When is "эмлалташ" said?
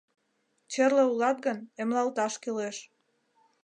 1.81-2.33